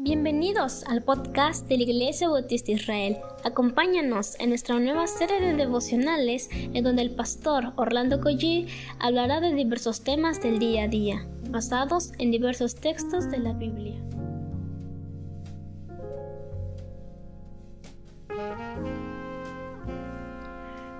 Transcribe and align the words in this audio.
Bienvenidos 0.00 0.84
al 0.84 1.02
podcast 1.02 1.66
de 1.66 1.76
la 1.76 1.82
Iglesia 1.82 2.28
Bautista 2.28 2.70
Israel. 2.70 3.16
Acompáñanos 3.42 4.38
en 4.38 4.50
nuestra 4.50 4.78
nueva 4.78 5.08
serie 5.08 5.40
de 5.40 5.54
devocionales 5.54 6.48
en 6.52 6.84
donde 6.84 7.02
el 7.02 7.16
pastor 7.16 7.72
Orlando 7.74 8.20
Collie 8.20 8.68
hablará 9.00 9.40
de 9.40 9.52
diversos 9.52 10.04
temas 10.04 10.40
del 10.40 10.60
día 10.60 10.84
a 10.84 10.88
día, 10.88 11.26
basados 11.50 12.12
en 12.18 12.30
diversos 12.30 12.76
textos 12.76 13.28
de 13.28 13.38
la 13.38 13.54
Biblia. 13.54 14.00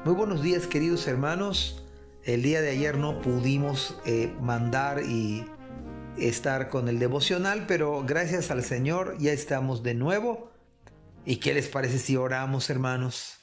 Muy 0.05 0.15
buenos 0.15 0.43
días 0.43 0.67
queridos 0.67 1.07
hermanos. 1.07 1.85
El 2.25 2.43
día 2.43 2.61
de 2.61 2.71
ayer 2.71 2.99
no 2.99 3.23
pudimos 3.23 3.97
eh, 4.07 4.35
mandar 4.41 5.05
y 5.05 5.45
estar 6.21 6.69
con 6.69 6.89
el 6.89 6.99
devocional, 6.99 7.67
pero 7.67 8.05
gracias 8.05 8.51
al 8.51 8.65
Señor 8.65 9.17
ya 9.19 9.33
estamos 9.33 9.83
de 9.83 9.95
nuevo. 9.95 10.51
¿Y 11.25 11.37
qué 11.37 11.55
les 11.55 11.69
parece 11.69 11.99
si 11.99 12.17
oramos, 12.17 12.71
hermanos? 12.71 13.39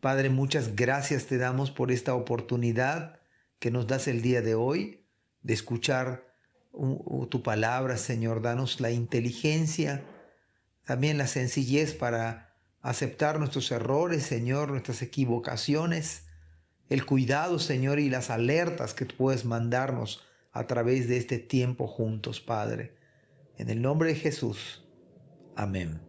Padre, 0.00 0.30
muchas 0.30 0.76
gracias 0.76 1.26
te 1.26 1.38
damos 1.38 1.70
por 1.70 1.92
esta 1.92 2.14
oportunidad 2.14 3.20
que 3.58 3.70
nos 3.70 3.86
das 3.86 4.08
el 4.08 4.22
día 4.22 4.42
de 4.42 4.54
hoy 4.54 5.06
de 5.42 5.54
escuchar 5.54 6.34
tu 7.30 7.42
palabra, 7.42 7.96
Señor. 7.96 8.42
Danos 8.42 8.80
la 8.80 8.90
inteligencia, 8.90 10.04
también 10.84 11.18
la 11.18 11.26
sencillez 11.26 11.94
para 11.94 12.54
aceptar 12.82 13.38
nuestros 13.38 13.70
errores, 13.70 14.24
Señor, 14.24 14.70
nuestras 14.70 15.02
equivocaciones, 15.02 16.24
el 16.88 17.04
cuidado, 17.06 17.58
Señor, 17.58 17.98
y 17.98 18.10
las 18.10 18.30
alertas 18.30 18.94
que 18.94 19.06
tú 19.06 19.16
puedes 19.16 19.44
mandarnos 19.44 20.25
a 20.56 20.66
través 20.66 21.06
de 21.06 21.18
este 21.18 21.38
tiempo 21.38 21.86
juntos, 21.86 22.40
Padre. 22.40 22.94
En 23.58 23.68
el 23.68 23.82
nombre 23.82 24.08
de 24.08 24.14
Jesús. 24.14 24.82
Amén. 25.54 26.00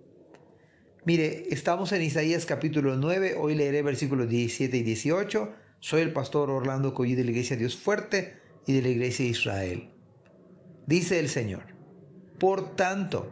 Mire, 1.04 1.48
estamos 1.50 1.92
en 1.92 2.02
Isaías 2.02 2.45
capítulo 2.45 2.95
9, 2.95 3.36
hoy 3.38 3.56
leeré 3.56 3.81
versículos 3.81 4.30
17 4.30 4.78
y 4.78 4.84
18. 4.84 5.53
Soy 5.81 6.02
el 6.02 6.14
pastor 6.14 6.50
Orlando 6.50 6.94
Collí 6.94 7.16
de 7.16 7.25
la 7.25 7.31
Iglesia 7.31 7.58
Dios 7.58 7.75
Fuerte 7.75 8.38
y 8.66 8.72
de 8.73 8.81
la 8.81 8.88
Iglesia 8.88 9.25
de 9.25 9.31
Israel. 9.31 9.90
Dice 10.86 11.20
el 11.20 11.28
Señor, 11.28 11.64
por 12.40 12.78
tanto, 12.78 13.30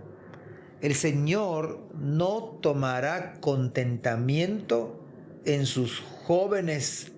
el 0.81 0.95
Señor 0.95 1.87
no 1.97 2.59
tomará 2.61 3.39
contentamiento 3.39 5.01
en 5.45 5.65
sus 5.65 6.01
jóvenes, 6.01 7.13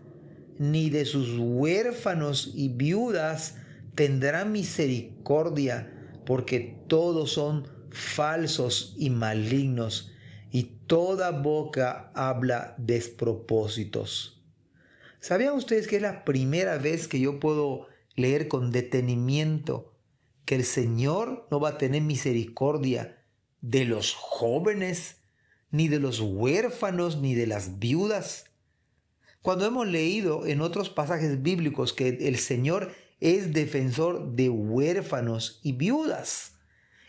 ni 0.60 0.92
de 0.92 1.06
sus 1.06 1.36
huérfanos 1.40 2.52
y 2.54 2.70
viudas 2.70 3.56
tendrá 3.98 4.46
misericordia, 4.46 5.92
porque 6.24 6.78
todos 6.88 7.32
son 7.32 7.68
falsos 7.90 8.94
y 8.96 9.10
malignos, 9.10 10.12
y 10.52 10.64
toda 10.86 11.32
boca 11.32 12.12
habla 12.14 12.76
despropósitos. 12.78 14.46
¿Sabían 15.20 15.56
ustedes 15.56 15.88
que 15.88 15.96
es 15.96 16.04
la 16.04 16.26
primera 16.26 16.78
vez 16.78 17.08
que 17.08 17.20
yo 17.20 17.40
puedo 17.40 17.88
leer 18.16 18.48
con 18.48 18.72
detenimiento 18.72 19.96
que 20.46 20.54
el 20.54 20.64
Señor 20.64 21.48
no 21.50 21.60
va 21.60 21.70
a 21.70 21.78
tener 21.80 22.04
misericordia 22.04 23.26
de 23.62 23.86
los 23.86 24.14
jóvenes, 24.14 25.22
ni 25.72 25.88
de 25.88 26.00
los 26.00 26.20
huérfanos, 26.20 27.20
ni 27.20 27.34
de 27.34 27.48
las 27.48 27.80
viudas? 27.80 28.46
Cuando 29.42 29.66
hemos 29.66 29.88
leído 29.88 30.46
en 30.46 30.62
otros 30.62 30.92
pasajes 30.92 31.42
bíblicos 31.42 31.94
que 31.94 32.10
el 32.10 32.38
Señor 32.38 32.92
es 33.20 33.54
defensor 33.54 34.36
de 34.36 34.50
huérfanos 34.50 35.60
y 35.64 35.74
viudas. 35.74 36.54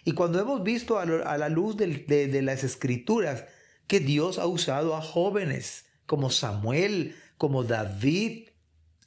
Y 0.04 0.12
cuando 0.12 0.40
hemos 0.40 0.62
visto 0.62 0.98
a 0.98 1.04
la 1.04 1.48
luz 1.48 1.76
de, 1.76 2.40
las 2.42 2.64
escrituras 2.64 3.44
que 3.86 4.00
Dios 4.00 4.38
ha 4.38 4.46
usado 4.46 4.96
a 4.96 5.02
jóvenes 5.02 5.86
como 6.06 6.30
Samuel, 6.30 7.14
como 7.36 7.64
David, 7.64 8.48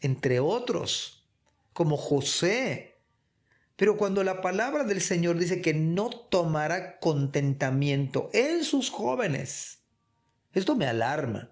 entre 0.02 0.40
otros, 0.40 1.28
como 1.74 1.98
José. 1.98 3.00
Pero 3.76 3.98
cuando 3.98 4.24
la 4.24 4.42
palabra 4.42 4.84
del 4.84 5.02
Señor 5.02 5.40
dice 5.40 5.62
que 5.62 5.74
no 5.74 6.10
tomará 6.10 7.00
contentamiento 7.00 8.30
en 8.34 8.64
sus 8.64 8.92
jóvenes, 8.92 9.80
esto 10.54 10.76
me 10.76 10.86
alarma. 10.86 11.52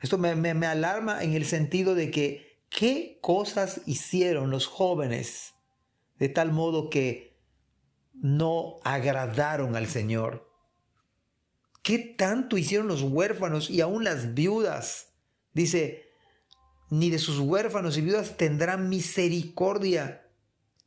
Esto 0.00 0.18
me, 0.18 0.66
alarma 0.66 1.22
en 1.22 1.34
el 1.34 1.44
sentido 1.44 1.94
de 1.94 2.10
que 2.10 2.51
¿Qué 2.74 3.18
cosas 3.20 3.82
hicieron 3.84 4.50
los 4.50 4.66
jóvenes 4.66 5.54
de 6.18 6.30
tal 6.30 6.52
modo 6.52 6.88
que 6.88 7.38
no 8.14 8.80
agradaron 8.82 9.76
al 9.76 9.88
Señor? 9.88 10.50
¿Qué 11.82 11.98
tanto 11.98 12.56
hicieron 12.56 12.88
los 12.88 13.02
huérfanos 13.02 13.68
y 13.68 13.82
aún 13.82 14.04
las 14.04 14.32
viudas? 14.32 15.12
Dice, 15.52 16.08
ni 16.88 17.10
de 17.10 17.18
sus 17.18 17.40
huérfanos 17.40 17.98
y 17.98 18.00
viudas 18.00 18.38
tendrán 18.38 18.88
misericordia. 18.88 20.30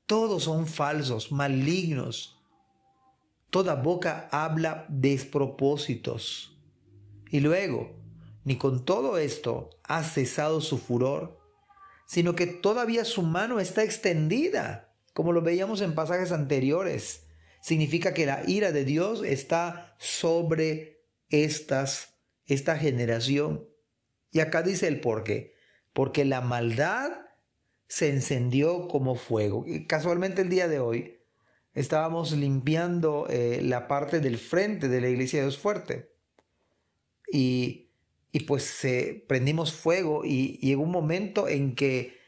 Todos 0.07 0.43
son 0.43 0.65
falsos, 0.65 1.31
malignos. 1.31 2.41
Toda 3.51 3.75
boca 3.75 4.27
habla 4.31 4.87
despropósitos. 4.89 6.57
Y 7.29 7.41
luego, 7.41 7.95
ni 8.43 8.57
con 8.57 8.85
todo 8.85 9.19
esto 9.19 9.69
ha 9.83 10.03
cesado 10.03 10.61
su 10.61 10.79
furor 10.79 11.44
sino 12.05 12.35
que 12.35 12.47
todavía 12.47 13.05
su 13.05 13.23
mano 13.23 13.59
está 13.59 13.83
extendida, 13.83 14.95
como 15.13 15.31
lo 15.31 15.41
veíamos 15.41 15.81
en 15.81 15.95
pasajes 15.95 16.31
anteriores. 16.31 17.25
Significa 17.61 18.13
que 18.13 18.25
la 18.25 18.43
ira 18.47 18.71
de 18.71 18.85
Dios 18.85 19.23
está 19.23 19.95
sobre 19.97 21.03
estas, 21.29 22.19
esta 22.45 22.77
generación. 22.77 23.67
Y 24.31 24.39
acá 24.39 24.61
dice 24.61 24.87
el 24.87 25.01
por 25.01 25.23
qué. 25.23 25.55
Porque 25.93 26.25
la 26.25 26.41
maldad 26.41 27.11
se 27.87 28.09
encendió 28.09 28.87
como 28.87 29.15
fuego. 29.15 29.63
Y 29.65 29.87
casualmente 29.87 30.41
el 30.41 30.49
día 30.49 30.67
de 30.67 30.79
hoy 30.79 31.19
estábamos 31.73 32.31
limpiando 32.33 33.27
eh, 33.29 33.61
la 33.63 33.87
parte 33.87 34.19
del 34.19 34.37
frente 34.37 34.87
de 34.87 35.01
la 35.01 35.09
iglesia 35.09 35.39
de 35.39 35.45
Dios 35.45 35.57
Fuerte. 35.57 36.11
Y 37.31 37.84
y 38.35 38.41
pues 38.41 38.85
prendimos 39.29 39.71
fuego 39.71 40.25
y, 40.25 40.57
llegó 40.57 40.83
un 40.83 40.91
momento 40.91 41.47
en 41.47 41.73
que 41.73 42.19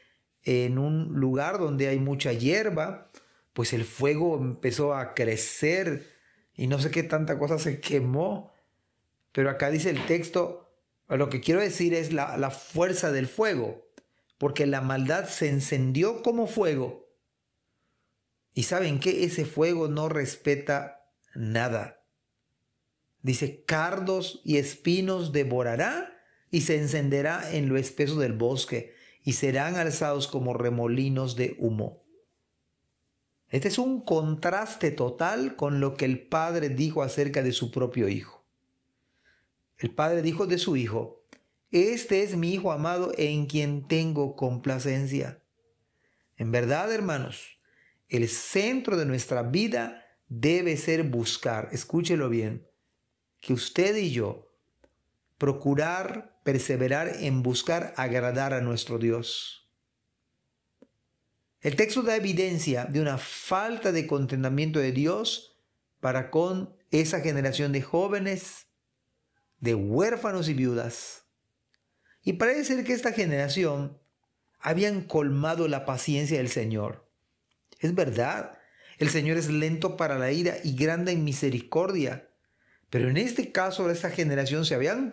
en 0.42 0.78
un 0.78 1.20
lugar 1.20 1.58
donde 1.58 1.88
hay 1.88 1.98
mucha 1.98 2.32
hierba, 2.32 3.10
pues 3.52 3.74
el 3.74 3.84
fuego 3.84 4.38
empezó 4.38 4.94
a 4.94 5.12
crecer 5.12 6.10
y 6.54 6.66
no 6.66 6.78
sé 6.78 6.90
qué 6.90 7.02
tanta 7.02 7.38
cosa 7.38 7.58
se 7.58 7.78
quemó. 7.80 8.50
Pero 9.32 9.50
acá 9.50 9.68
dice 9.68 9.90
el 9.90 10.06
texto, 10.06 10.72
lo 11.08 11.28
que 11.28 11.42
quiero 11.42 11.60
decir 11.60 11.92
es 11.92 12.10
la, 12.10 12.38
la 12.38 12.50
fuerza 12.50 13.12
del 13.12 13.26
fuego, 13.26 13.86
porque 14.38 14.66
la 14.66 14.80
maldad 14.80 15.28
se 15.28 15.50
encendió 15.50 16.22
como 16.22 16.46
fuego. 16.46 17.06
Y 18.54 18.62
saben 18.62 18.98
que 18.98 19.24
ese 19.24 19.44
fuego 19.44 19.88
no 19.88 20.08
respeta 20.08 21.12
nada. 21.34 21.97
Dice, 23.22 23.64
cardos 23.64 24.40
y 24.44 24.56
espinos 24.56 25.32
devorará 25.32 26.22
y 26.50 26.62
se 26.62 26.78
encenderá 26.78 27.52
en 27.54 27.68
lo 27.68 27.76
espeso 27.76 28.18
del 28.18 28.32
bosque 28.32 28.94
y 29.24 29.32
serán 29.32 29.76
alzados 29.76 30.28
como 30.28 30.54
remolinos 30.54 31.36
de 31.36 31.56
humo. 31.58 32.02
Este 33.50 33.68
es 33.68 33.78
un 33.78 34.02
contraste 34.02 34.90
total 34.90 35.56
con 35.56 35.80
lo 35.80 35.94
que 35.94 36.04
el 36.04 36.26
padre 36.28 36.68
dijo 36.68 37.02
acerca 37.02 37.42
de 37.42 37.52
su 37.52 37.70
propio 37.70 38.08
hijo. 38.08 38.44
El 39.78 39.94
padre 39.94 40.22
dijo 40.22 40.46
de 40.46 40.58
su 40.58 40.76
hijo, 40.76 41.24
este 41.70 42.22
es 42.22 42.36
mi 42.36 42.52
hijo 42.52 42.72
amado 42.72 43.12
en 43.16 43.46
quien 43.46 43.86
tengo 43.86 44.36
complacencia. 44.36 45.42
En 46.36 46.50
verdad, 46.50 46.92
hermanos, 46.92 47.58
el 48.08 48.28
centro 48.28 48.96
de 48.96 49.04
nuestra 49.04 49.42
vida 49.42 50.04
debe 50.28 50.76
ser 50.76 51.02
buscar, 51.02 51.68
escúchelo 51.72 52.28
bien, 52.28 52.66
que 53.40 53.52
usted 53.52 53.96
y 53.96 54.10
yo 54.10 54.48
procurar 55.38 56.38
perseverar 56.42 57.16
en 57.20 57.42
buscar 57.42 57.94
agradar 57.96 58.52
a 58.52 58.60
nuestro 58.60 58.98
Dios. 58.98 59.68
El 61.60 61.76
texto 61.76 62.02
da 62.02 62.16
evidencia 62.16 62.84
de 62.84 63.00
una 63.00 63.18
falta 63.18 63.92
de 63.92 64.06
contentamiento 64.06 64.78
de 64.78 64.92
Dios 64.92 65.58
para 66.00 66.30
con 66.30 66.74
esa 66.90 67.20
generación 67.20 67.72
de 67.72 67.82
jóvenes, 67.82 68.66
de 69.60 69.74
huérfanos 69.74 70.48
y 70.48 70.54
viudas. 70.54 71.24
Y 72.22 72.34
parece 72.34 72.64
ser 72.64 72.84
que 72.84 72.92
esta 72.92 73.12
generación 73.12 73.98
habían 74.60 75.02
colmado 75.02 75.68
la 75.68 75.84
paciencia 75.84 76.38
del 76.38 76.48
Señor. 76.48 77.08
Es 77.80 77.94
verdad, 77.94 78.58
el 78.98 79.10
Señor 79.10 79.36
es 79.36 79.48
lento 79.50 79.96
para 79.96 80.18
la 80.18 80.32
ira 80.32 80.56
y 80.64 80.74
grande 80.74 81.12
en 81.12 81.24
misericordia 81.24 82.27
pero 82.90 83.08
en 83.08 83.16
este 83.16 83.52
caso 83.52 83.86
de 83.86 83.92
esta 83.92 84.10
generación 84.10 84.64
se 84.64 84.74
habían 84.74 85.12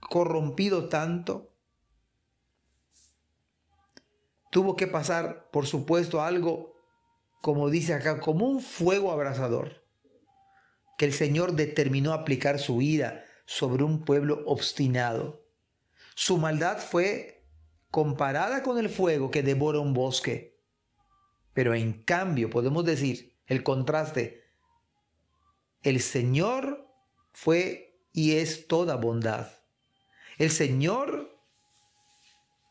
corrompido 0.00 0.88
tanto. 0.88 1.54
Tuvo 4.50 4.76
que 4.76 4.86
pasar, 4.86 5.48
por 5.50 5.66
supuesto, 5.66 6.20
algo, 6.22 6.74
como 7.40 7.70
dice 7.70 7.94
acá, 7.94 8.20
como 8.20 8.46
un 8.46 8.60
fuego 8.60 9.10
abrasador. 9.10 9.80
que 10.98 11.06
el 11.06 11.14
Señor 11.14 11.54
determinó 11.54 12.12
aplicar 12.12 12.60
su 12.60 12.82
ira 12.82 13.24
sobre 13.46 13.82
un 13.82 14.04
pueblo 14.04 14.42
obstinado. 14.46 15.44
Su 16.14 16.36
maldad 16.36 16.78
fue 16.78 17.44
comparada 17.90 18.62
con 18.62 18.78
el 18.78 18.88
fuego 18.88 19.30
que 19.30 19.42
devora 19.42 19.80
un 19.80 19.94
bosque. 19.94 20.60
Pero 21.54 21.74
en 21.74 22.04
cambio, 22.04 22.50
podemos 22.50 22.84
decir, 22.84 23.36
el 23.46 23.64
contraste, 23.64 24.41
el 25.82 26.00
Señor 26.00 26.88
fue 27.32 27.98
y 28.12 28.32
es 28.32 28.66
toda 28.68 28.96
bondad. 28.96 29.48
El 30.38 30.50
Señor 30.50 31.38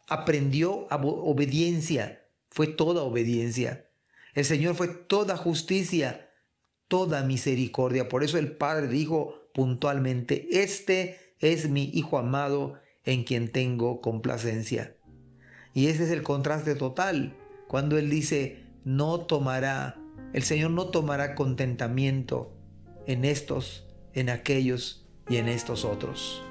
aprendió 0.08 0.88
obediencia, 0.90 2.26
fue 2.50 2.68
toda 2.68 3.04
obediencia. 3.04 3.90
El 4.34 4.46
Señor 4.46 4.76
fue 4.76 4.88
toda 4.88 5.38
justicia, 5.38 6.30
toda 6.88 7.24
misericordia. 7.24 8.08
Por 8.08 8.24
eso 8.24 8.38
el 8.38 8.56
Padre 8.56 8.88
dijo 8.88 9.50
puntualmente, 9.54 10.48
este 10.52 11.36
es 11.40 11.70
mi 11.70 11.90
Hijo 11.94 12.18
amado 12.18 12.80
en 13.04 13.24
quien 13.24 13.52
tengo 13.52 14.02
complacencia. 14.02 14.96
Y 15.74 15.88
ese 15.88 16.04
es 16.04 16.12
el 16.12 16.24
contraste 16.24 16.76
total, 16.76 17.36
cuando 17.68 17.98
Él 17.98 18.10
dice, 18.10 18.64
no 18.84 19.22
tomará, 19.22 19.98
el 20.34 20.44
Señor 20.44 20.72
no 20.72 20.88
tomará 20.88 21.36
contentamiento 21.36 22.61
en 23.08 23.26
estos, 23.26 23.84
en 24.14 24.30
aquellos 24.30 25.06
y 25.30 25.38
en 25.38 25.48
estos 25.48 25.86
otros. 25.86 26.42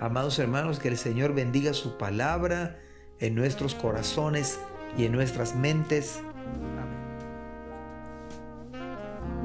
Amados 0.00 0.38
hermanos, 0.38 0.78
que 0.78 0.88
el 0.88 0.96
Señor 0.96 1.34
bendiga 1.34 1.74
su 1.74 1.98
palabra 1.98 2.78
en 3.18 3.34
nuestros 3.34 3.74
corazones 3.74 4.58
y 4.96 5.04
en 5.04 5.12
nuestras 5.12 5.54
mentes. 5.54 6.20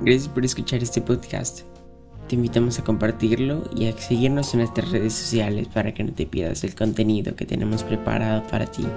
Gracias 0.01 0.29
por 0.29 0.45
escuchar 0.45 0.81
este 0.81 1.01
podcast. 1.01 1.61
Te 2.27 2.35
invitamos 2.35 2.79
a 2.79 2.83
compartirlo 2.83 3.69
y 3.75 3.87
a 3.87 3.97
seguirnos 3.97 4.53
en 4.53 4.61
nuestras 4.61 4.91
redes 4.91 5.13
sociales 5.13 5.67
para 5.67 5.93
que 5.93 6.03
no 6.03 6.13
te 6.13 6.25
pierdas 6.25 6.63
el 6.63 6.73
contenido 6.73 7.35
que 7.35 7.45
tenemos 7.45 7.83
preparado 7.83 8.47
para 8.47 8.65
ti. 8.65 8.87